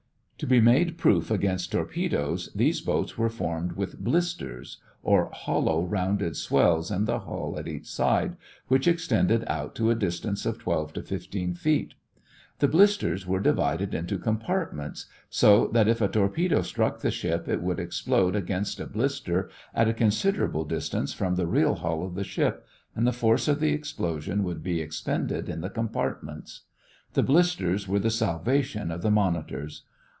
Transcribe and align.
To 0.41 0.47
be 0.47 0.59
made 0.59 0.97
proof 0.97 1.29
against 1.29 1.71
torpedoes 1.71 2.49
these 2.55 2.81
boats 2.81 3.15
were 3.15 3.29
formed 3.29 3.73
with 3.73 3.99
"blisters" 3.99 4.79
or 5.03 5.29
hollow 5.31 5.85
rounded 5.85 6.35
swells 6.35 6.89
in 6.89 7.05
the 7.05 7.19
hull 7.19 7.59
at 7.59 7.67
each 7.67 7.85
side 7.85 8.37
which 8.67 8.87
extended 8.87 9.43
out 9.45 9.75
to 9.75 9.91
a 9.91 9.95
distance 9.95 10.47
of 10.47 10.57
twelve 10.57 10.93
to 10.93 11.03
fifteen 11.03 11.53
feet. 11.53 11.93
The 12.57 12.67
blisters 12.67 13.27
were 13.27 13.37
subdivided 13.37 13.93
into 13.93 14.17
compartments, 14.17 15.05
so 15.29 15.67
that 15.73 15.87
if 15.87 16.01
a 16.01 16.07
torpedo 16.07 16.63
struck 16.63 17.01
the 17.01 17.11
ship 17.11 17.47
it 17.47 17.61
would 17.61 17.79
explode 17.79 18.35
against 18.35 18.79
a 18.79 18.87
blister 18.87 19.47
at 19.75 19.87
a 19.87 19.93
considerable 19.93 20.65
distance 20.65 21.13
from 21.13 21.35
the 21.35 21.45
real 21.45 21.75
hull 21.75 22.01
of 22.03 22.15
the 22.15 22.23
ship 22.23 22.65
and 22.95 23.05
the 23.05 23.13
force 23.13 23.47
of 23.47 23.59
the 23.59 23.73
explosion 23.73 24.43
would 24.43 24.63
be 24.63 24.81
expended 24.81 25.47
in 25.47 25.61
the 25.61 25.69
compartments. 25.69 26.61
The 27.13 27.21
blisters 27.21 27.87
were 27.87 27.99
the 27.99 28.09
salvation 28.09 28.89
of 28.89 29.03
the 29.03 29.11
monitors. 29.11 29.83